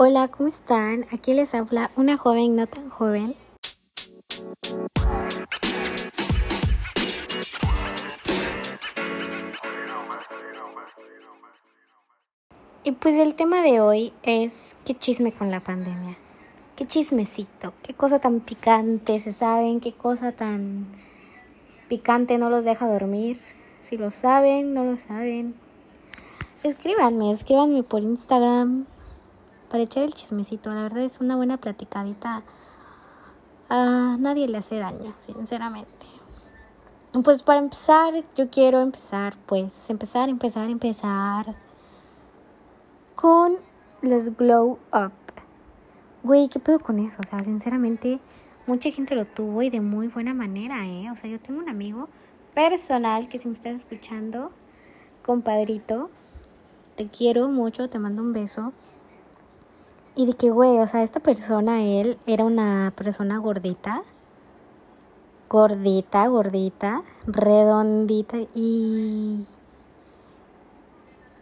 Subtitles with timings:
[0.00, 1.06] Hola, ¿cómo están?
[1.10, 3.34] Aquí les habla una joven no tan joven.
[12.84, 16.16] Y pues el tema de hoy es qué chisme con la pandemia.
[16.76, 20.86] Qué chismecito, qué cosa tan picante, se saben, qué cosa tan
[21.88, 23.40] picante no los deja dormir.
[23.82, 25.56] Si lo saben, no lo saben.
[26.62, 28.86] Escríbanme, escríbanme por Instagram,
[29.68, 30.72] para echar el chismecito.
[30.72, 32.42] La verdad es una buena platicadita.
[33.68, 36.06] A nadie le hace daño, sinceramente.
[37.24, 41.56] Pues para empezar, yo quiero empezar, pues, empezar, empezar, empezar
[43.14, 43.56] con
[44.02, 45.12] los glow up.
[46.22, 47.18] Güey, ¿qué pedo con eso?
[47.20, 48.20] O sea, sinceramente,
[48.66, 51.10] mucha gente lo tuvo y de muy buena manera, ¿eh?
[51.10, 52.08] O sea, yo tengo un amigo
[52.54, 54.52] personal que si me estás escuchando,
[55.24, 56.10] compadrito,
[56.96, 58.72] te quiero mucho, te mando un beso.
[60.18, 64.02] Y de que, güey, o sea, esta persona, él era una persona gordita.
[65.48, 68.38] Gordita, gordita, redondita.
[68.52, 69.46] Y.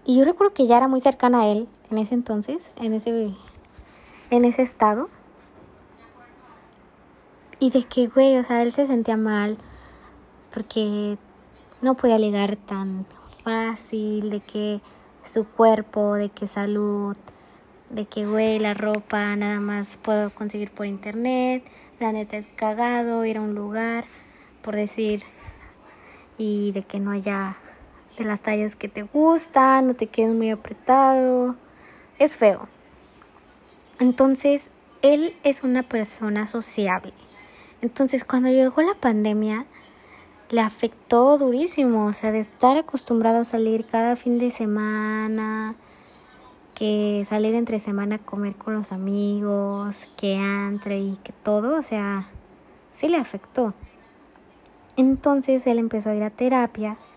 [0.05, 3.33] Y yo recuerdo que ya era muy cercana a él en ese entonces, en ese.
[4.29, 5.09] En ese estado.
[7.59, 9.57] Y de que, güey, o sea, él se sentía mal.
[10.53, 11.17] Porque
[11.81, 13.07] no podía ligar tan
[13.43, 14.29] fácil.
[14.29, 14.83] De que
[15.25, 17.17] su cuerpo, de que salud
[17.91, 21.65] de que, güey, la ropa nada más puedo conseguir por internet,
[22.01, 24.05] la neta es cagado ir a un lugar,
[24.63, 25.23] por decir,
[26.39, 27.57] y de que no haya
[28.19, 31.57] de las tallas que te gustan, no te queden muy apretado,
[32.19, 32.69] es feo.
[33.99, 34.69] Entonces,
[35.03, 37.13] él es una persona sociable.
[37.83, 39.67] Entonces, cuando llegó la pandemia,
[40.51, 45.75] le afectó durísimo, o sea, de estar acostumbrado a salir cada fin de semana,
[46.77, 51.83] que salir entre semana a comer con los amigos, que entre y que todo, o
[51.83, 52.29] sea,
[52.93, 53.73] sí le afectó.
[54.97, 57.17] Entonces él empezó a ir a terapias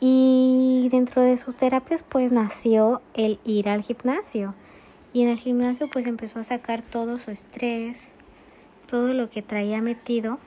[0.00, 4.54] y dentro de sus terapias pues nació el ir al gimnasio.
[5.12, 8.10] Y en el gimnasio pues empezó a sacar todo su estrés,
[8.88, 10.38] todo lo que traía metido.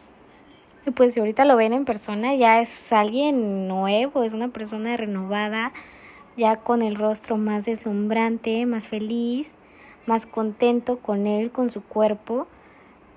[0.86, 4.98] Y pues si ahorita lo ven en persona ya es alguien nuevo, es una persona
[4.98, 5.72] renovada,
[6.38, 9.54] ya con el rostro más deslumbrante, más feliz,
[10.06, 12.48] más contento con él, con su cuerpo.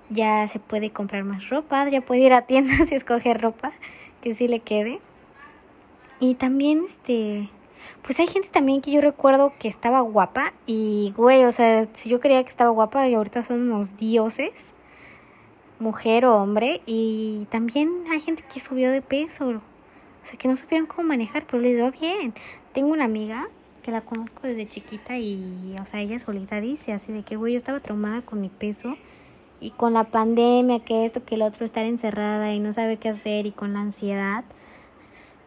[0.09, 3.73] Ya se puede comprar más ropa, ya puede ir a tiendas y escoger ropa
[4.21, 4.99] que sí le quede.
[6.19, 7.49] Y también este
[8.01, 12.09] pues hay gente también que yo recuerdo que estaba guapa y güey, o sea, si
[12.09, 14.73] yo creía que estaba guapa y ahorita son unos dioses,
[15.79, 19.61] mujer o hombre, y también hay gente que subió de peso, o
[20.23, 22.33] sea, que no supieron cómo manejar, pero les va bien.
[22.75, 23.47] Tengo una amiga
[23.83, 27.53] que la conozco desde chiquita y, o sea, ella solita dice así de que, güey,
[27.53, 28.97] yo estaba traumada con mi peso
[29.61, 33.07] y con la pandemia, que esto, que el otro, estar encerrada y no saber qué
[33.07, 34.43] hacer y con la ansiedad.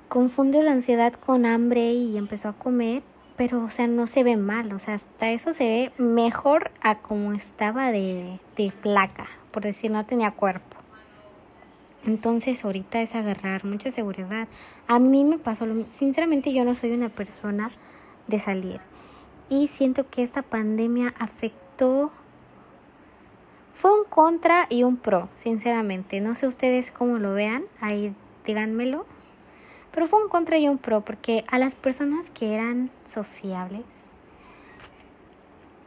[0.09, 3.03] Confunde la ansiedad con hambre y empezó a comer,
[3.37, 7.01] pero, o sea, no se ve mal, o sea, hasta eso se ve mejor a
[7.01, 10.78] como estaba de, de flaca, por decir, no tenía cuerpo.
[12.07, 14.49] Entonces ahorita es agarrar mucha seguridad.
[14.87, 15.85] A mí me pasó lo.
[15.91, 17.71] Sinceramente yo no soy una persona
[18.27, 18.81] de salir.
[19.49, 22.13] Y siento que esta pandemia afectó...
[23.73, 26.21] Fue un contra y un pro, sinceramente.
[26.21, 28.13] No sé ustedes cómo lo vean, ahí
[28.45, 29.07] díganmelo.
[29.93, 33.85] Pero fue un contra y un pro, porque a las personas que eran sociables,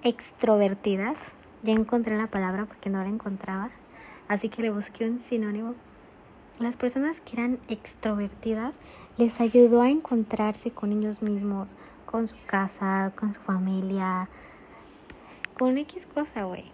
[0.04, 1.34] extrovertidas,
[1.64, 3.70] ya encontré la palabra porque no la encontraba,
[4.28, 5.76] así que le busqué un sinónimo
[6.62, 8.76] las personas que eran extrovertidas
[9.18, 14.30] les ayudó a encontrarse con ellos mismos, con su casa, con su familia,
[15.58, 16.66] con X cosa, güey.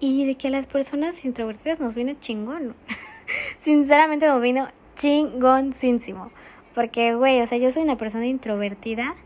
[0.00, 2.74] Y de que a las personas introvertidas nos vino chingón.
[3.58, 6.30] Sinceramente nos vino chingoncísimo.
[6.74, 9.16] Porque, güey, o sea, yo soy una persona introvertida,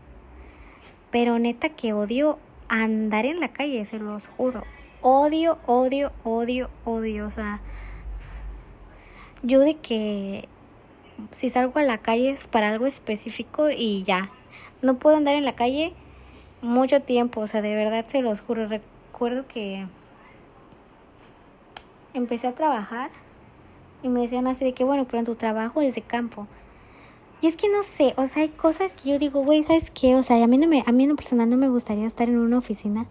[1.11, 4.63] pero neta que odio andar en la calle, se los juro.
[5.01, 7.27] Odio, odio, odio, odio.
[7.27, 7.61] O sea,
[9.45, 10.47] yo de que
[11.31, 14.31] si salgo a la calle es para algo específico y ya.
[14.81, 15.93] No puedo andar en la calle
[16.61, 18.67] mucho tiempo, o sea, de verdad se los juro.
[18.67, 19.85] Recuerdo que
[22.13, 23.11] empecé a trabajar
[24.03, 26.47] y me decían así de que, bueno, pero en tu trabajo es de campo.
[27.41, 30.15] Y es que no sé, o sea, hay cosas que yo digo, güey, ¿sabes qué?
[30.15, 32.29] O sea, a mí, no me, a mí en lo personal no me gustaría estar
[32.29, 33.05] en una oficina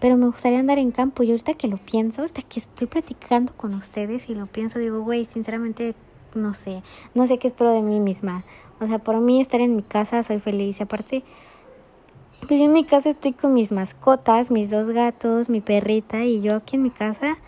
[0.00, 1.22] pero me gustaría andar en campo.
[1.22, 5.00] Y ahorita que lo pienso, ahorita que estoy platicando con ustedes y lo pienso, digo,
[5.02, 5.94] güey, sinceramente,
[6.34, 6.82] no sé,
[7.14, 8.44] no sé qué espero de mí misma.
[8.80, 10.78] O sea, por mí estar en mi casa soy feliz.
[10.80, 11.24] Y aparte,
[12.46, 16.40] pues yo en mi casa estoy con mis mascotas, mis dos gatos, mi perrita y
[16.40, 17.38] yo aquí en mi casa.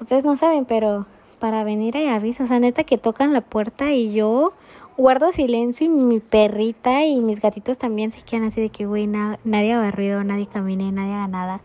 [0.00, 1.06] Ustedes no saben, pero
[1.38, 2.44] para venir hay aviso.
[2.44, 4.54] O sea, neta que tocan la puerta y yo
[5.00, 9.06] guardo silencio y mi perrita y mis gatitos también se quedan así de que, güey,
[9.06, 11.60] nadie haga ruido, nadie camine, nadie haga nada.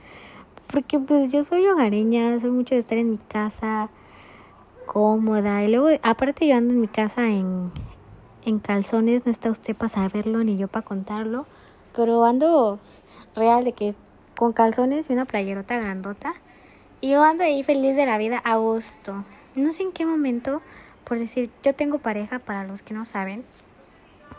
[0.72, 3.90] Porque pues yo soy hogareña, soy mucho de estar en mi casa
[4.86, 5.62] cómoda.
[5.66, 7.72] Y luego, aparte yo ando en mi casa en,
[8.46, 11.46] en calzones, no está usted para saberlo ni yo para contarlo.
[11.94, 12.80] Pero ando
[13.36, 13.96] real de que
[14.38, 16.36] con calzones y una playerota grandota.
[17.02, 19.26] Y yo ando ahí feliz de la vida a gusto.
[19.56, 20.62] No sé en qué momento,
[21.06, 23.44] por decir, yo tengo pareja para los que no saben,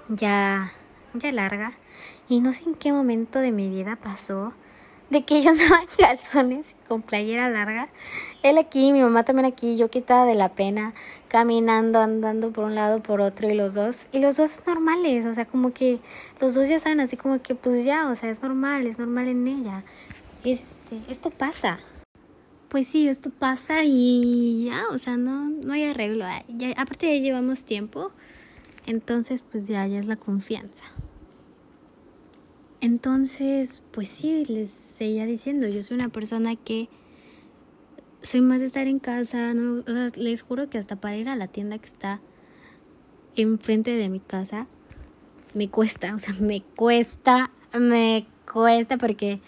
[0.08, 0.72] ya,
[1.14, 1.72] ya larga.
[2.28, 4.52] Y no sé en qué momento de mi vida pasó
[5.10, 7.88] de que yo andaba en calzones con playera larga.
[8.42, 10.94] Él aquí, mi mamá también aquí, yo quitada de la pena,
[11.28, 15.34] caminando, andando por un lado, por otro, y los dos, y los dos normales, o
[15.34, 15.98] sea, como que
[16.40, 19.28] los dos ya saben así como que pues ya, o sea, es normal, es normal
[19.28, 19.84] en ella.
[20.44, 21.78] Es este, esto pasa.
[22.76, 26.26] Pues sí, esto pasa y ya, o sea, no, no hay arreglo.
[26.46, 28.12] Ya, aparte ya llevamos tiempo,
[28.84, 30.84] entonces pues ya, es la confianza.
[32.82, 36.90] Entonces, pues sí, les seguía diciendo, yo soy una persona que
[38.20, 39.82] soy más de estar en casa, no,
[40.14, 42.20] les juro que hasta para ir a la tienda que está
[43.36, 44.66] enfrente de mi casa,
[45.54, 49.40] me cuesta, o sea, me cuesta, me cuesta porque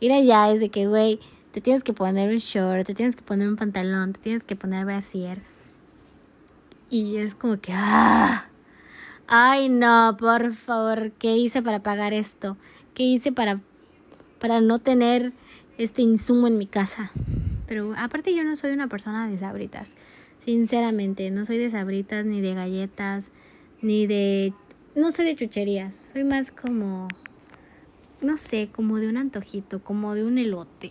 [0.00, 1.18] ir allá es de que, güey,
[1.52, 4.56] te tienes que poner un short, te tienes que poner un pantalón, te tienes que
[4.56, 5.40] poner brasier.
[6.90, 8.48] Y es como que, ah,
[9.30, 12.56] Ay, no, por favor, ¿qué hice para pagar esto?
[12.94, 13.60] ¿Qué hice para,
[14.38, 15.34] para no tener
[15.76, 17.10] este insumo en mi casa?
[17.66, 19.96] Pero aparte yo no soy una persona de sabritas.
[20.42, 23.30] Sinceramente, no soy de sabritas, ni de galletas,
[23.82, 24.54] ni de...
[24.94, 26.10] No soy de chucherías.
[26.14, 27.08] Soy más como...
[28.22, 30.90] No sé, como de un antojito, como de un elote.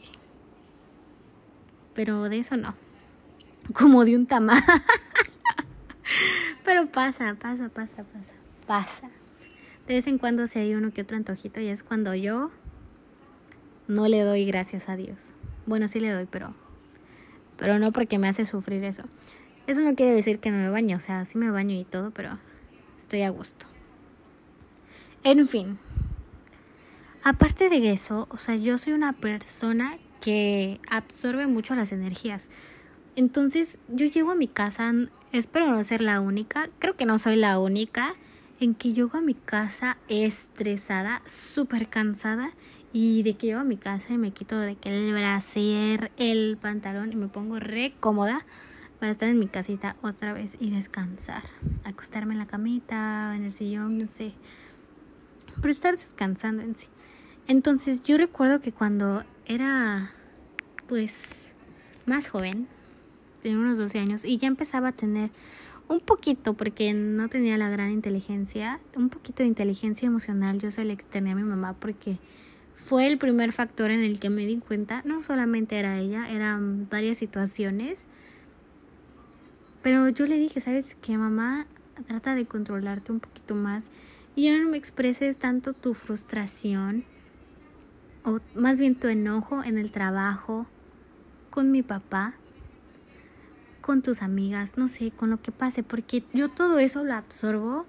[1.97, 2.75] Pero de eso no.
[3.73, 4.61] Como de un tamal.
[6.63, 8.33] Pero pasa, pasa, pasa, pasa,
[8.67, 9.09] pasa.
[9.87, 12.51] De vez en cuando si hay uno que otro antojito y es cuando yo
[13.87, 15.33] no le doy gracias a Dios.
[15.65, 16.53] Bueno, sí le doy, pero
[17.57, 19.01] pero no porque me hace sufrir eso.
[19.65, 22.11] Eso no quiere decir que no me baño, o sea, sí me baño y todo,
[22.11, 22.37] pero
[22.99, 23.65] estoy a gusto.
[25.23, 25.79] En fin.
[27.23, 32.49] Aparte de eso, o sea, yo soy una persona que absorbe mucho las energías.
[33.15, 34.93] Entonces, yo llego a mi casa
[35.31, 38.15] espero no ser la única, creo que no soy la única,
[38.59, 42.51] en que llego a mi casa estresada, súper cansada
[42.91, 46.57] y de que llego a mi casa y me quito de que el brasier, el
[46.59, 48.45] pantalón y me pongo re cómoda
[48.99, 51.43] para estar en mi casita otra vez y descansar,
[51.83, 54.33] acostarme en la camita, en el sillón, no sé,
[55.61, 56.87] pero estar descansando en sí.
[57.47, 60.11] Entonces yo recuerdo que cuando era
[60.87, 61.53] pues
[62.05, 62.67] más joven,
[63.41, 65.31] tenía unos 12 años y ya empezaba a tener
[65.87, 70.59] un poquito, porque no tenía la gran inteligencia, un poquito de inteligencia emocional.
[70.59, 72.19] Yo se le externé a mi mamá porque
[72.75, 76.89] fue el primer factor en el que me di cuenta, no solamente era ella, eran
[76.89, 78.05] varias situaciones.
[79.81, 81.67] Pero yo le dije, ¿sabes qué, mamá?
[82.07, 83.89] Trata de controlarte un poquito más
[84.35, 87.05] y ya no me expreses tanto tu frustración
[88.27, 90.67] o más bien tu enojo en el trabajo
[91.49, 92.35] con mi papá
[93.79, 97.85] con tus amigas, no sé, con lo que pase, porque yo todo eso lo absorbo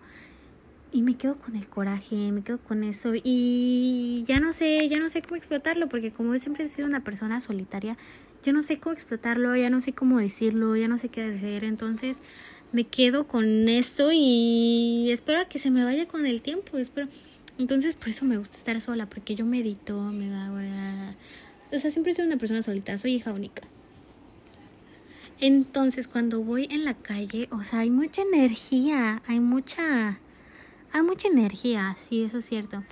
[0.93, 5.01] y me quedo con el coraje, me quedo con eso y ya no sé, ya
[5.01, 7.99] no sé cómo explotarlo, porque como yo siempre he sido una persona solitaria,
[8.45, 11.65] yo no sé cómo explotarlo, ya no sé cómo decirlo, ya no sé qué hacer,
[11.65, 12.23] entonces
[12.71, 17.09] me quedo con eso y espero a que se me vaya con el tiempo, espero.
[17.59, 21.17] Entonces por eso me gusta estar sola, porque yo medito, me da...
[21.71, 23.63] O sea, siempre sido una persona solita, soy hija única.
[25.41, 30.19] Entonces, cuando voy en la calle, o sea, hay mucha energía, hay mucha,
[30.93, 32.83] hay mucha energía, sí, eso es cierto.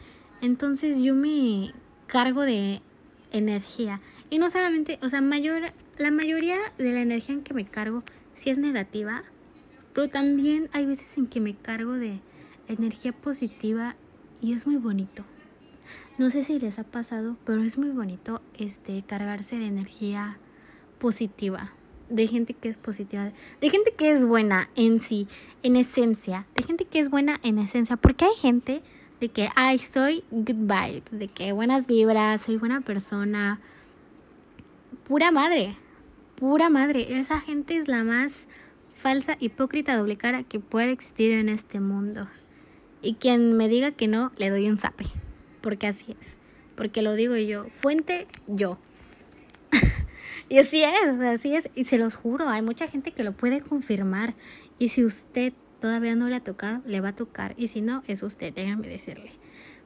[0.42, 1.72] Entonces, yo me
[2.06, 2.82] cargo de
[3.32, 4.00] energía.
[4.30, 8.04] Y no solamente, o sea, mayor, la mayoría de la energía en que me cargo
[8.34, 9.24] sí es negativa,
[9.92, 12.20] pero también hay veces en que me cargo de
[12.68, 13.96] energía positiva
[14.40, 15.24] y es muy bonito.
[16.18, 20.38] No sé si les ha pasado, pero es muy bonito este cargarse de energía
[20.98, 21.72] positiva
[22.08, 25.26] de gente que es positiva, de gente que es buena en sí,
[25.62, 28.82] en esencia, de gente que es buena en esencia, porque hay gente
[29.20, 33.60] de que, ay, soy good vibes, de que buenas vibras, soy buena persona,
[35.04, 35.76] pura madre,
[36.36, 38.48] pura madre, esa gente es la más
[38.94, 42.28] falsa, hipócrita, doble cara que puede existir en este mundo.
[43.02, 45.04] Y quien me diga que no, le doy un zape,
[45.60, 46.36] porque así es.
[46.76, 48.78] porque lo digo yo, fuente yo.
[50.48, 53.60] y así es, así es, y se los juro, hay mucha gente que lo puede
[53.60, 54.34] confirmar.
[54.78, 58.02] Y si usted todavía no le ha tocado, le va a tocar, y si no,
[58.06, 59.32] es usted, déjame decirle.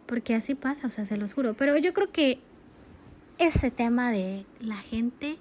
[0.07, 1.55] Porque así pasa, o sea, se los juro.
[1.55, 2.40] Pero yo creo que
[3.38, 5.38] ese tema de la gente,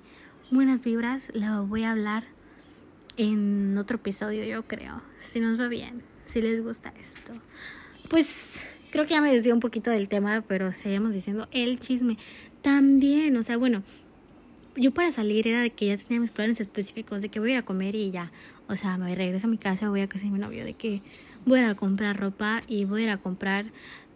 [0.51, 2.25] buenas vibras, lo voy a hablar
[3.17, 5.01] en otro episodio, yo creo.
[5.17, 7.33] Si nos va bien, si les gusta esto.
[8.09, 12.17] Pues creo que ya me desvié un poquito del tema, pero seguimos diciendo el chisme.
[12.61, 13.83] También, o sea, bueno,
[14.75, 17.53] yo para salir era de que ya tenía mis planes específicos de que voy a
[17.53, 18.31] ir a comer y ya.
[18.67, 21.01] O sea, me regreso a mi casa, voy a casa de mi novio, de que
[21.45, 23.65] voy a ir a comprar ropa y voy a ir a comprar.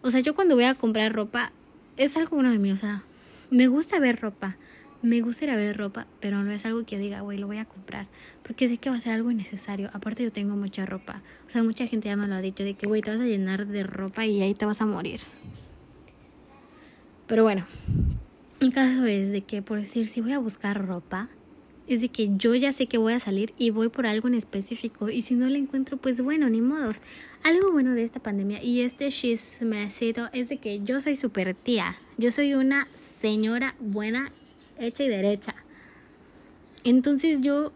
[0.02, 1.52] O sea, yo cuando voy a comprar ropa
[1.96, 3.02] es algo bueno de mí, o sea,
[3.50, 4.56] me gusta ver ropa
[5.04, 7.46] me gusta ir a ver ropa, pero no es algo que yo diga, güey, lo
[7.46, 8.06] voy a comprar,
[8.42, 9.90] porque sé que va a ser algo innecesario.
[9.92, 11.22] Aparte yo tengo mucha ropa.
[11.46, 13.24] O sea, mucha gente ya me lo ha dicho, de que, güey, te vas a
[13.24, 15.20] llenar de ropa y ahí te vas a morir.
[17.26, 17.66] Pero bueno,
[18.60, 21.28] el caso es de que, por decir, si voy a buscar ropa,
[21.86, 24.34] es de que yo ya sé que voy a salir y voy por algo en
[24.34, 27.02] específico y si no la encuentro, pues bueno, ni modos.
[27.42, 31.96] Algo bueno de esta pandemia y este chismecito es de que yo soy super tía.
[32.16, 34.32] Yo soy una señora buena
[34.78, 35.54] hecha y derecha.
[36.84, 37.72] Entonces yo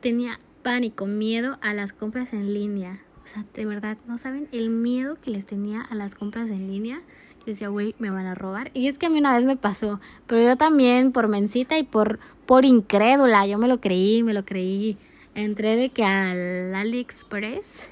[0.00, 3.00] tenía pánico, miedo a las compras en línea.
[3.24, 6.70] O sea, de verdad, no saben el miedo que les tenía a las compras en
[6.70, 7.02] línea.
[7.40, 8.70] Yo decía, güey, me van a robar.
[8.74, 11.82] Y es que a mí una vez me pasó, pero yo también por mencita y
[11.82, 14.96] por, por incrédula, yo me lo creí, me lo creí.
[15.34, 17.90] Entré de que al AliExpress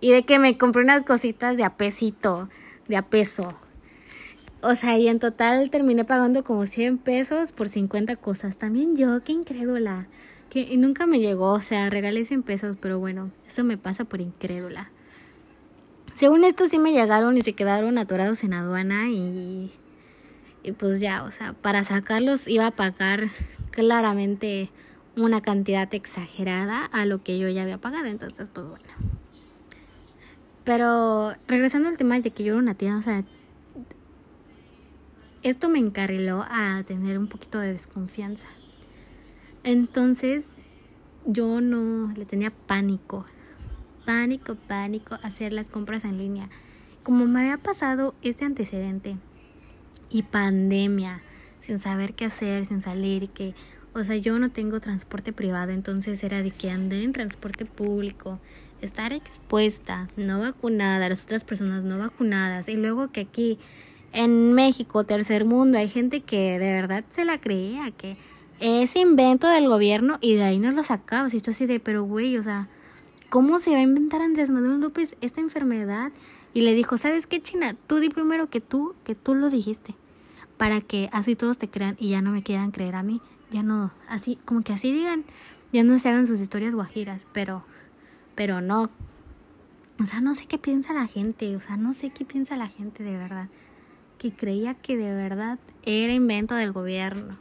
[0.00, 2.48] y de que me compré unas cositas de a pesito,
[2.86, 3.58] de a peso.
[4.60, 8.58] O sea, y en total terminé pagando como 100 pesos por 50 cosas.
[8.58, 10.08] También yo, qué incrédula.
[10.50, 14.20] Que nunca me llegó, o sea, regalé 100 pesos, pero bueno, eso me pasa por
[14.20, 14.90] incrédula.
[16.16, 19.70] Según esto sí me llegaron y se quedaron atorados en aduana y,
[20.64, 23.28] y pues ya, o sea, para sacarlos iba a pagar
[23.70, 24.70] claramente
[25.16, 28.84] una cantidad exagerada a lo que yo ya había pagado, entonces pues bueno.
[30.64, 33.24] Pero regresando al tema de que yo era una tía, o sea,
[35.48, 38.46] esto me encarriló a tener un poquito de desconfianza.
[39.64, 40.46] Entonces
[41.26, 43.26] yo no le tenía pánico,
[44.06, 46.48] pánico, pánico hacer las compras en línea.
[47.02, 49.16] Como me había pasado ese antecedente
[50.10, 51.22] y pandemia,
[51.60, 53.54] sin saber qué hacer, sin salir, que,
[53.94, 58.38] o sea, yo no tengo transporte privado, entonces era de que andar en transporte público,
[58.80, 63.58] estar expuesta, no vacunada, las otras personas no vacunadas, y luego que aquí
[64.12, 68.16] en México, tercer mundo, hay gente que de verdad se la creía, que
[68.60, 71.28] es invento del gobierno y de ahí nos lo sacaba.
[71.32, 72.68] Y tú así de, pero güey, o sea,
[73.28, 76.12] ¿cómo se va a inventar Andrés Manuel López esta enfermedad?
[76.54, 77.76] Y le dijo, ¿sabes qué, China?
[77.86, 79.94] Tú di primero que tú, que tú lo dijiste,
[80.56, 83.20] para que así todos te crean y ya no me quieran creer a mí.
[83.50, 85.24] Ya no, así, como que así digan,
[85.72, 87.64] ya no se hagan sus historias guajiras, pero,
[88.34, 88.90] pero no.
[90.00, 92.68] O sea, no sé qué piensa la gente, o sea, no sé qué piensa la
[92.68, 93.48] gente de verdad
[94.18, 97.38] que creía que de verdad era invento del gobierno.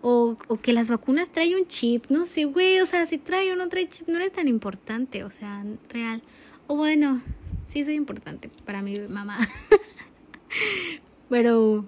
[0.00, 3.52] O, o que las vacunas traen un chip, no sé, güey, o sea, si trae
[3.52, 6.22] o no trae chip no es tan importante, o sea, real.
[6.66, 7.22] O bueno,
[7.66, 9.38] sí soy importante para mi mamá.
[11.28, 11.84] Pero,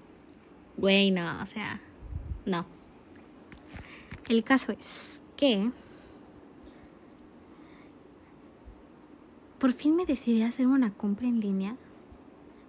[0.76, 1.80] güey, no, o sea,
[2.46, 2.66] no.
[4.28, 5.70] El caso es que
[9.58, 11.76] por fin me decidí a hacer una compra en línea.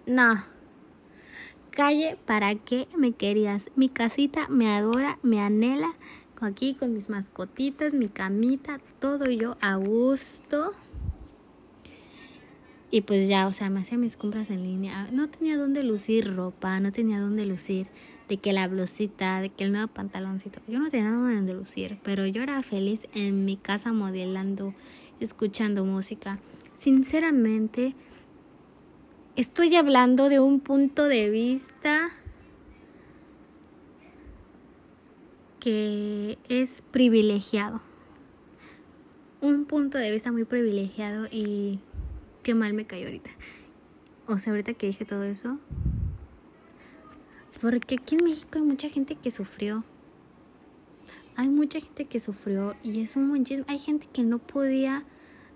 [0.06, 0.44] No,
[1.76, 3.70] calle, ¿para qué me querías?
[3.76, 5.94] Mi casita me adora, me anhela,
[6.40, 10.72] aquí con mis mascotitas, mi camita, todo yo a gusto.
[12.90, 15.08] Y pues ya, o sea, me hacía mis compras en línea.
[15.12, 17.88] No tenía dónde lucir ropa, no tenía dónde lucir
[18.26, 20.60] de que la blusita, de que el nuevo pantaloncito.
[20.66, 24.72] Yo no tenía dónde lucir, pero yo era feliz en mi casa modelando,
[25.20, 26.38] escuchando música.
[26.72, 27.94] Sinceramente,
[29.36, 32.08] Estoy hablando de un punto de vista
[35.60, 37.82] que es privilegiado.
[39.42, 41.80] Un punto de vista muy privilegiado y
[42.42, 43.30] qué mal me cayó ahorita.
[44.26, 45.58] O sea, ahorita que dije todo eso.
[47.60, 49.84] Porque aquí en México hay mucha gente que sufrió.
[51.34, 55.04] Hay mucha gente que sufrió y es un buen Hay gente que no podía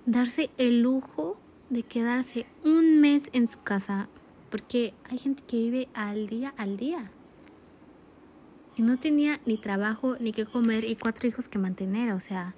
[0.05, 4.09] darse el lujo de quedarse un mes en su casa,
[4.51, 7.11] porque hay gente que vive al día al día.
[8.77, 12.55] Y no tenía ni trabajo, ni que comer y cuatro hijos que mantener, o sea,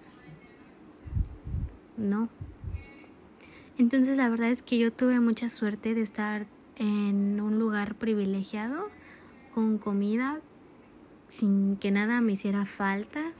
[1.96, 2.28] no.
[3.78, 8.88] Entonces la verdad es que yo tuve mucha suerte de estar en un lugar privilegiado,
[9.54, 10.40] con comida,
[11.28, 13.32] sin que nada me hiciera falta.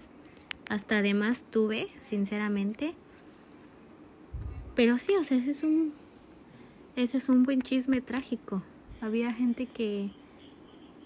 [0.68, 2.94] Hasta además tuve, sinceramente.
[4.74, 5.92] Pero sí, o sea, ese es un
[6.96, 8.62] ese es un buen chisme trágico.
[9.00, 10.10] Había gente que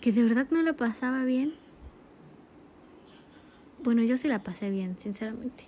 [0.01, 1.55] que de verdad no la pasaba bien.
[3.83, 5.65] Bueno, yo sí la pasé bien, sinceramente.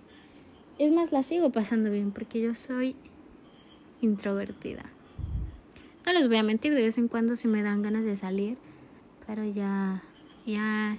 [0.79, 2.95] Es más, la sigo pasando bien porque yo soy
[4.01, 4.85] introvertida.
[6.07, 8.57] No les voy a mentir, de vez en cuando si me dan ganas de salir,
[9.27, 10.03] pero ya,
[10.47, 10.97] ya,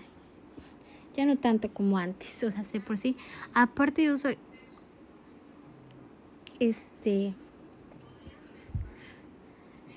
[1.15, 3.15] ya no tanto como antes, o sea, sé por sí.
[3.53, 4.37] Aparte yo soy,
[6.99, 7.33] este,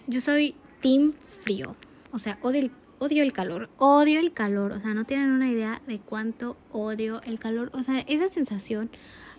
[0.07, 1.75] yo soy team frío,
[2.13, 5.51] o sea, odio el, odio el calor, odio el calor, o sea, no tienen una
[5.51, 8.89] idea de cuánto odio el calor, o sea, esa sensación,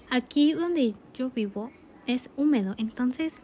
[0.09, 1.71] aquí donde yo vivo
[2.05, 3.35] es húmedo, entonces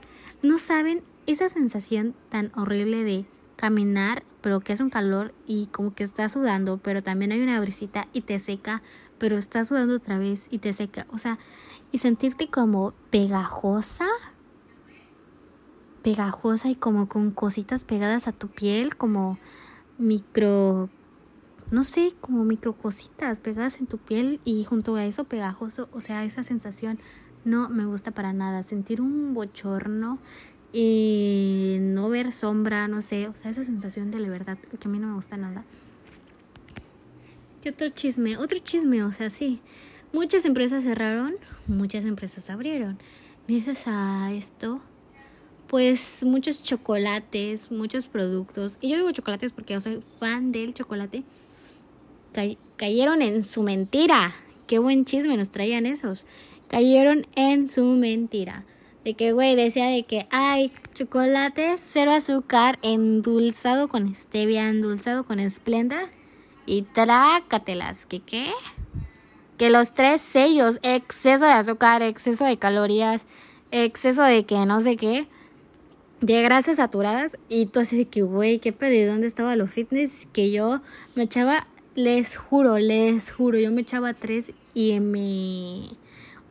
[0.42, 5.94] no saben esa sensación tan horrible de caminar, pero que es un calor y como
[5.94, 8.82] que estás sudando, pero también hay una brisita y te seca,
[9.18, 11.40] pero estás sudando otra vez y te seca, o sea,
[11.92, 14.08] y sentirte como pegajosa,
[16.04, 19.38] pegajosa y como con cositas pegadas a tu piel, como
[19.98, 20.90] micro,
[21.72, 26.02] no sé, como micro cositas pegadas en tu piel y junto a eso pegajoso, o
[26.02, 27.00] sea, esa sensación
[27.46, 30.20] no me gusta para nada, sentir un bochorno
[30.72, 34.92] y no ver sombra, no sé, o sea, esa sensación de la verdad que a
[34.92, 35.64] mí no me gusta nada.
[37.62, 38.38] ¿Qué otro chisme?
[38.38, 39.62] Otro chisme, o sea, sí.
[40.12, 41.36] Muchas empresas cerraron,
[41.68, 42.98] muchas empresas abrieron.
[43.48, 44.82] Gracias a esto,
[45.68, 51.24] pues muchos chocolates, muchos productos, y yo digo chocolates porque yo soy fan del chocolate,
[52.78, 54.34] cayeron en su mentira.
[54.68, 56.26] Qué buen chisme nos traían esos.
[56.68, 58.66] Cayeron en su mentira.
[59.04, 65.40] De que, güey, decía de que hay chocolate, cero azúcar, endulzado con stevia, endulzado con
[65.40, 66.10] esplenda.
[66.66, 68.06] Y trácatelas.
[68.06, 68.52] ¿Qué qué?
[69.60, 73.28] Que los tres sellos, exceso de azúcar, exceso de calorías,
[73.70, 75.28] exceso de que no sé qué,
[76.22, 77.38] de grasas saturadas.
[77.48, 80.28] Y tú así de que, güey, qué pedo, ¿dónde estaba lo fitness?
[80.34, 80.82] Que yo
[81.14, 85.96] me echaba, les juro, les juro, yo me echaba tres y me...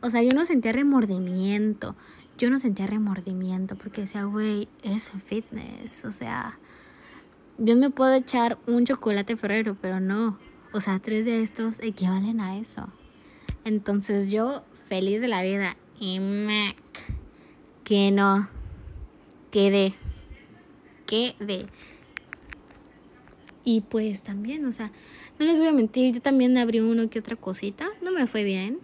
[0.01, 1.97] O sea, yo no sentía remordimiento
[2.39, 6.05] yo no sentía remordimiento porque decía, güey, es fitness.
[6.05, 6.57] O sea,
[7.57, 10.39] yo me puedo echar un chocolate ferrero, pero no.
[10.71, 12.87] O sea, tres de estos equivalen a eso.
[13.65, 15.77] Entonces yo, feliz de la vida.
[15.99, 16.75] Y Mac,
[17.83, 18.49] que no.
[19.51, 19.93] Quedé.
[21.05, 21.67] Quedé.
[23.65, 24.91] Y pues también, o sea,
[25.37, 27.87] no les voy a mentir, yo también abrí uno que otra cosita.
[28.01, 28.79] No me fue bien.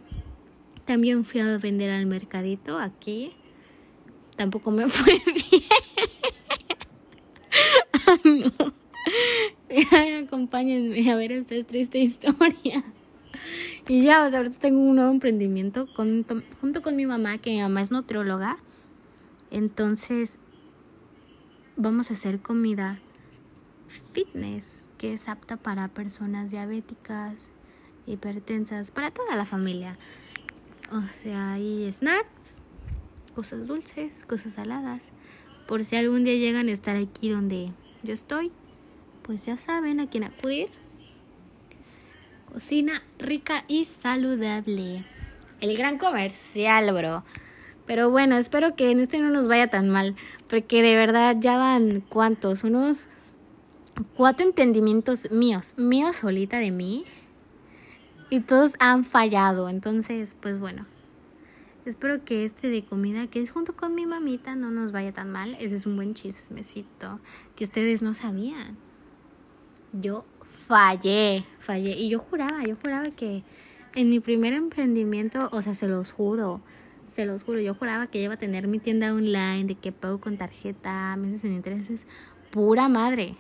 [0.86, 3.34] También fui a vender al mercadito aquí
[4.36, 5.64] tampoco me fue bien.
[8.60, 8.74] no.
[10.26, 12.84] acompáñenme a ver esta triste historia.
[13.88, 17.62] Y ya, o sea, ahorita tengo un nuevo emprendimiento junto con mi mamá, que mi
[17.62, 18.58] mamá es nutrióloga.
[19.52, 20.40] Entonces,
[21.78, 23.00] vamos a hacer comida
[24.12, 27.36] fitness, que es apta para personas diabéticas,
[28.08, 30.00] hipertensas, para toda la familia.
[30.92, 32.62] O sea, hay snacks,
[33.36, 35.12] cosas dulces, cosas saladas.
[35.68, 37.72] Por si algún día llegan a estar aquí donde
[38.02, 38.52] yo estoy,
[39.22, 40.70] pues ya saben a quién acudir.
[42.56, 45.04] Cocina rica y saludable.
[45.60, 47.26] El gran comercial, bro.
[47.86, 50.16] Pero bueno, espero que en este no nos vaya tan mal.
[50.48, 53.10] Porque de verdad ya van cuántos, unos
[54.16, 57.04] cuatro emprendimientos míos, míos solita de mí.
[58.30, 59.68] Y todos han fallado.
[59.68, 60.86] Entonces, pues bueno.
[61.84, 65.30] Espero que este de comida, que es junto con mi mamita, no nos vaya tan
[65.30, 65.58] mal.
[65.60, 67.20] Ese es un buen chismecito
[67.58, 68.78] que ustedes no sabían.
[69.92, 70.24] Yo
[70.68, 71.92] fallé, fallé.
[71.92, 73.44] Y yo juraba, yo juraba que
[73.96, 76.62] en mi primer emprendimiento, o sea, se los juro,
[77.06, 80.20] se los juro, yo juraba que iba a tener mi tienda online, de que pago
[80.20, 82.06] con tarjeta, meses en intereses.
[82.52, 83.36] Pura madre,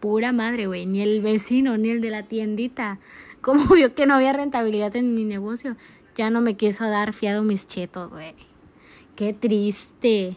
[0.00, 0.86] pura madre, güey.
[0.86, 2.98] Ni el vecino, ni el de la tiendita.
[3.40, 5.76] Como vio que no había rentabilidad en mi negocio,
[6.14, 8.34] ya no me quiso dar fiado mis chetos, güey.
[9.16, 10.36] Qué triste,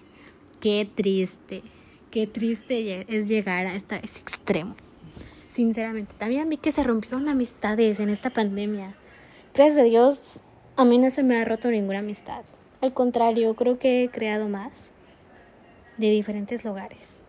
[0.60, 1.64] qué triste,
[2.12, 4.76] qué triste es llegar a ese extremo.
[5.54, 8.96] Sinceramente, también vi que se rompieron amistades en esta pandemia.
[9.54, 10.40] Gracias a Dios,
[10.76, 12.42] a mí no se me ha roto ninguna amistad.
[12.82, 14.90] Al contrario, creo que he creado más
[15.98, 17.22] de diferentes lugares.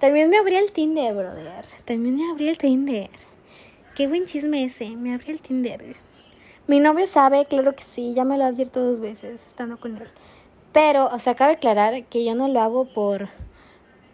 [0.00, 1.64] También me abrí el Tinder, brother.
[1.84, 3.10] También me abrí el Tinder.
[3.94, 4.90] Qué buen chisme ese.
[4.96, 5.94] Me abrí el Tinder.
[6.66, 9.98] Mi novio sabe, claro que sí, ya me lo ha abierto dos veces estando con
[9.98, 10.08] él.
[10.72, 13.28] Pero, o sea, cabe aclarar que yo no lo hago por,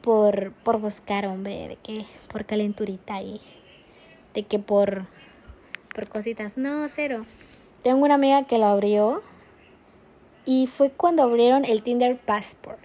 [0.02, 3.40] por, por buscar, hombre, de que por calenturita y
[4.34, 5.06] de que por,
[5.94, 6.56] por cositas.
[6.56, 7.26] No, cero.
[7.82, 9.22] Tengo una amiga que lo abrió
[10.44, 12.78] y fue cuando abrieron el Tinder Passport.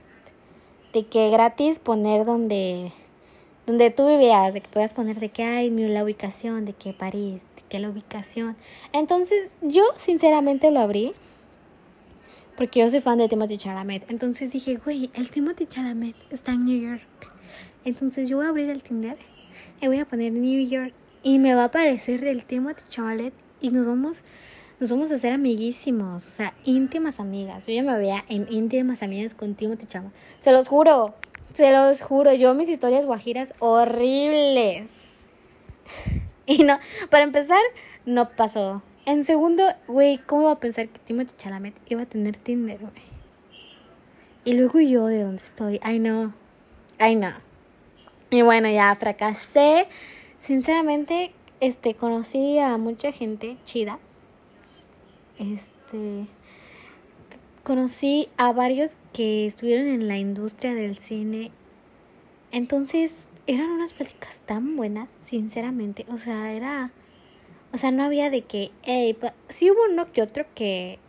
[0.92, 2.92] De que gratis poner donde,
[3.66, 7.42] donde tú vivías, de que puedas poner de que hay la ubicación, de que París,
[7.56, 8.56] de que la ubicación.
[8.92, 11.14] Entonces yo sinceramente lo abrí
[12.56, 14.10] porque yo soy fan de Timothy Chalamet.
[14.10, 17.02] Entonces dije, güey, el Timothy Chalamet está en New York.
[17.86, 19.18] Entonces yo voy a abrir el Tinder
[19.82, 23.70] y voy a poner New York y me va a aparecer el Timothy Chalamet y
[23.70, 24.24] nos vamos
[24.80, 27.66] nos vamos a hacer amiguísimos, o sea, íntimas amigas.
[27.68, 30.14] Yo ya me veía en íntimas amigas con Timothy Chalamet.
[30.42, 31.14] Se los juro,
[31.54, 34.90] se los juro, yo mis historias guajiras horribles.
[36.46, 36.78] Y no,
[37.10, 37.62] para empezar,
[38.06, 38.82] no pasó.
[39.06, 42.94] En segundo, güey, ¿cómo iba a pensar que Timothy Chalamet iba a tener Tinder, güey?
[44.46, 45.80] Y luego yo, ¿de dónde estoy?
[45.84, 46.34] Ay, no.
[47.00, 47.34] Ay, no.
[48.30, 49.88] Y bueno, ya fracasé.
[50.38, 54.00] Sinceramente, este, conocí a mucha gente chida.
[55.38, 56.28] Este,
[57.64, 61.52] conocí a varios que estuvieron en la industria del cine.
[62.52, 66.06] Entonces, eran unas pláticas tan buenas, sinceramente.
[66.10, 66.92] O sea, era
[67.74, 69.18] o sea, no había de que, hey,
[69.50, 71.00] sí hubo uno que otro que,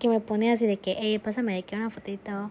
[0.00, 2.50] que me ponía así de que, hey, pásame de que una fotito.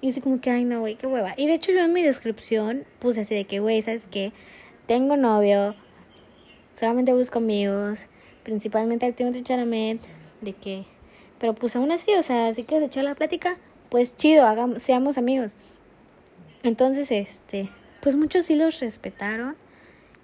[0.00, 1.34] Y así como que, ay, no, güey, qué hueva.
[1.36, 4.32] Y de hecho yo en mi descripción puse así de que, güey, ¿sabes qué?
[4.86, 5.76] Tengo novio,
[6.74, 8.08] solamente busco amigos,
[8.42, 10.00] principalmente al Timothy Chalamet,
[10.40, 10.84] de que...
[11.38, 13.56] Pero pues aún así, o sea, así que de echar la plática,
[13.88, 15.54] pues chido, hagamos, seamos amigos.
[16.64, 17.70] Entonces, este,
[18.02, 19.56] pues muchos sí los respetaron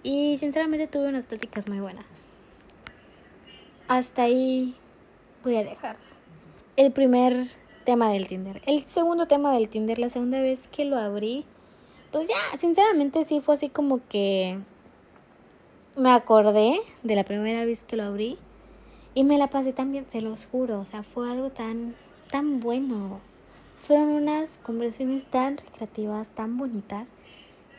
[0.03, 2.29] y sinceramente tuve unas pláticas muy buenas
[3.89, 4.75] hasta ahí
[5.45, 5.97] voy a dejar
[6.77, 7.47] el primer
[7.85, 8.61] tema del Tinder.
[8.67, 11.45] El segundo tema del Tinder, la segunda vez que lo abrí,
[12.13, 14.59] pues ya, sinceramente sí fue así como que
[15.97, 18.39] me acordé de la primera vez que lo abrí
[19.15, 21.95] y me la pasé tan bien, se los juro, o sea, fue algo tan,
[22.31, 23.21] tan bueno.
[23.81, 27.07] Fueron unas conversaciones tan recreativas, tan bonitas,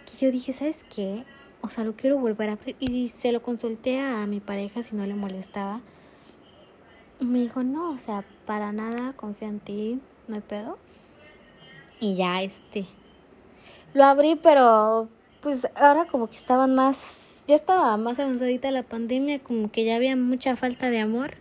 [0.06, 1.26] que yo dije, ¿sabes qué?
[1.62, 2.76] O sea, lo quiero volver a abrir.
[2.80, 5.82] Y se lo consulté a mi pareja si no le molestaba.
[7.19, 10.77] Me dijo, no, o sea, para nada, confía en ti, no hay pedo.
[11.99, 12.86] Y ya, este,
[13.93, 15.10] lo abrí, pero
[15.41, 19.95] pues ahora como que estaban más, ya estaba más avanzadita la pandemia, como que ya
[19.95, 21.36] había mucha falta de amor.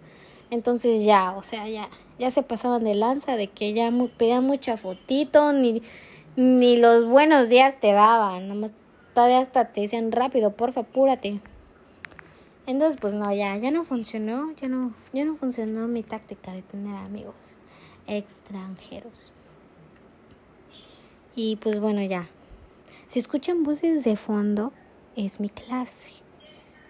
[0.51, 4.77] Entonces ya, o sea, ya, ya se pasaban de lanza de que ya pedían mucha
[4.77, 5.83] fotito, ni,
[6.37, 8.73] ni los buenos días te daban, nomás
[9.13, 11.41] todavía hasta te decían rápido, porfa, apúrate.
[12.67, 16.63] Entonces, pues no, ya, ya no funcionó, ya no, ya no funcionó mi táctica de
[16.63, 17.35] tener amigos
[18.07, 19.33] extranjeros.
[21.35, 22.27] Y pues bueno, ya.
[23.07, 24.73] Si escuchan voces de fondo,
[25.15, 26.11] es mi clase.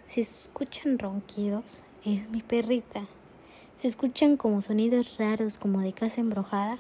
[0.07, 3.07] Si escuchan ronquidos, es mi perrita.
[3.75, 6.79] Si escuchan como sonidos raros, como de casa embrujada,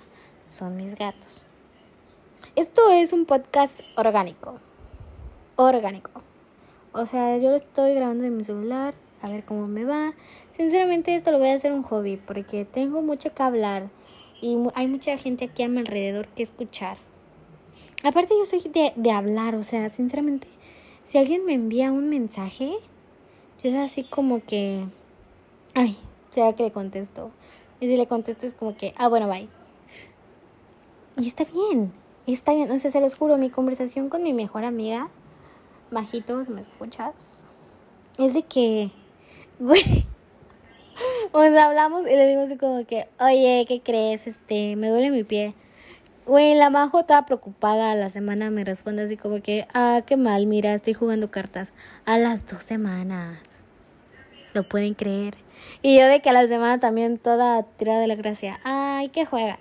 [0.48, 1.42] son mis gatos.
[2.54, 4.58] Esto es un podcast orgánico.
[5.56, 6.25] Orgánico.
[6.98, 10.14] O sea, yo lo estoy grabando en mi celular, a ver cómo me va.
[10.50, 13.90] Sinceramente esto lo voy a hacer un hobby porque tengo mucho que hablar
[14.40, 16.96] y hay mucha gente aquí a mi alrededor que escuchar.
[18.02, 20.48] Aparte yo soy de, de hablar, o sea, sinceramente,
[21.04, 22.72] si alguien me envía un mensaje,
[23.62, 24.86] yo es así como que,
[25.74, 25.98] ay,
[26.30, 27.30] será que le contesto.
[27.78, 29.50] Y si le contesto es como que, ah, bueno, bye.
[31.18, 31.92] Y está bien,
[32.26, 35.10] está bien, o sea, se los juro, mi conversación con mi mejor amiga
[35.90, 37.42] Majitos, ¿me escuchas?
[38.18, 38.90] Es de que,
[39.58, 40.06] güey,
[41.32, 44.26] o hablamos y le digo así como que, oye, ¿qué crees?
[44.26, 45.54] Este, me duele mi pie.
[46.26, 47.92] Güey, la Majo estaba preocupada.
[47.92, 51.72] A la semana me responde así como que, ah, qué mal, mira, estoy jugando cartas.
[52.04, 53.64] A las dos semanas.
[54.52, 55.34] ¿Lo pueden creer?
[55.82, 58.58] Y yo de que a la semana también toda tirada de la gracia.
[58.64, 59.58] Ay, ¿qué juegas?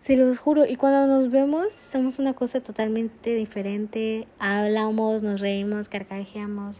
[0.00, 0.66] Se los juro.
[0.66, 4.26] Y cuando nos vemos, somos una cosa totalmente diferente.
[4.38, 6.76] Hablamos, nos reímos, carcajeamos.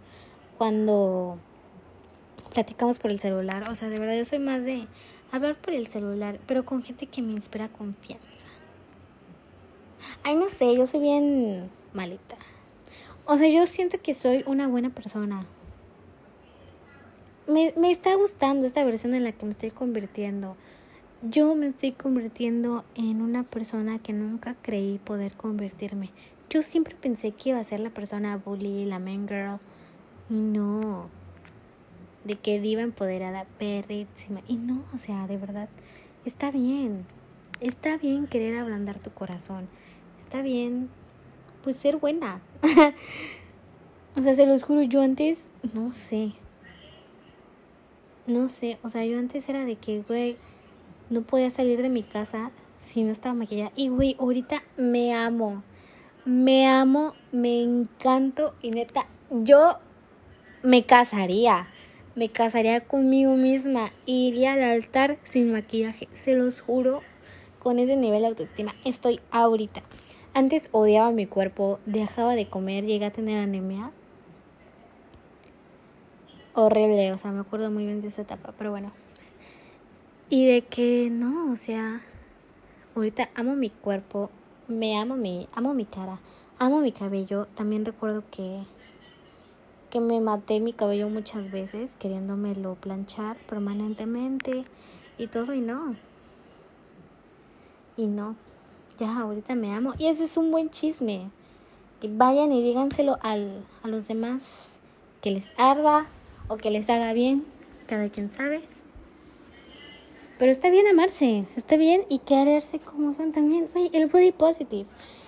[0.59, 1.39] Cuando
[2.53, 3.69] platicamos por el celular.
[3.71, 4.87] O sea, de verdad yo soy más de
[5.33, 8.47] hablar por el celular, pero con gente que me inspira confianza.
[10.23, 12.37] Ay, no sé, yo soy bien malita.
[13.27, 15.47] O sea, yo siento que soy una buena persona
[17.51, 20.57] me, me está gustando esta versión en la que me estoy convirtiendo.
[21.23, 26.09] Yo me estoy convirtiendo en una persona que nunca creí poder convertirme.
[26.49, 29.59] Yo siempre pensé que iba a ser la persona bully, la man girl.
[30.31, 31.11] Y no.
[32.25, 34.41] De que diva empoderada, perrísima.
[34.49, 35.69] Y no, o sea, de verdad,
[36.25, 37.05] está bien.
[37.61, 39.69] Está bien querer ablandar tu corazón.
[40.19, 40.89] Está bien
[41.63, 42.41] pues ser buena.
[44.17, 46.33] o sea, se los juro, yo antes, no sé.
[48.27, 50.39] No sé, o sea, yo antes era de que, güey,
[51.11, 53.73] no podía salir de mi casa si no estaba maquillada.
[53.77, 55.63] Y, güey, ahorita me amo.
[56.25, 59.79] Me amo, me encanto y neta, yo
[60.63, 61.69] me casaría.
[62.15, 63.91] Me casaría conmigo misma.
[64.07, 66.09] Iría al altar sin maquillaje.
[66.13, 67.03] Se los juro,
[67.59, 69.83] con ese nivel de autoestima estoy ahorita.
[70.33, 73.91] Antes odiaba mi cuerpo, dejaba de comer, llegué a tener anemia.
[76.55, 78.93] Horrible, o sea, me acuerdo muy bien de esa etapa, pero bueno.
[80.31, 82.01] Y de que no, o sea,
[82.95, 84.31] ahorita amo mi cuerpo,
[84.69, 86.21] me amo mi, amo mi cara,
[86.59, 87.47] amo mi cabello.
[87.55, 88.63] También recuerdo que
[89.91, 94.65] que me maté mi cabello muchas veces queriéndomelo planchar permanentemente
[95.19, 95.97] y todo y no.
[97.97, 98.37] Y no
[99.01, 99.95] ya ahorita me amo.
[99.99, 101.31] Y ese es un buen chisme.
[102.01, 104.81] Que vayan y díganselo al, a los demás
[105.21, 106.07] que les arda
[106.49, 107.45] o que les haga bien.
[107.87, 108.63] Cada quien sabe.
[110.41, 113.69] Pero está bien amarse, está bien y quererse como son también.
[113.75, 114.87] Güey, el body positive.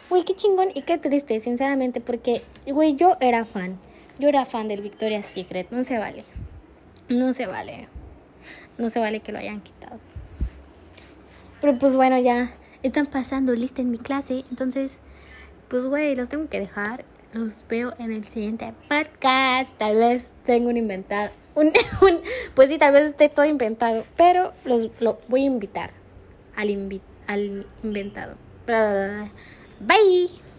[0.09, 3.79] Güey, qué chingón y qué triste, sinceramente, porque, güey, yo era fan.
[4.19, 5.71] Yo era fan del Victoria's Secret.
[5.71, 6.25] No se vale.
[7.11, 7.89] No se vale.
[8.79, 10.01] No se vale que lo hayan quitado.
[11.61, 14.47] Pero pues bueno, ya están pasando lista en mi clase.
[14.49, 15.01] Entonces,
[15.69, 17.05] pues, güey, los tengo que dejar.
[17.35, 19.77] Los veo en el siguiente podcast.
[19.77, 21.33] Tal vez tengo un inventado.
[21.55, 21.73] Un,
[22.55, 24.05] pues sí, tal vez esté todo inventado.
[24.17, 25.91] Pero los lo voy a invitar
[26.57, 28.37] al, al inventado.
[29.81, 30.52] Bye.